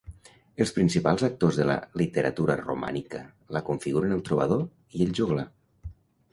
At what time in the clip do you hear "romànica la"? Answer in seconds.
2.63-3.63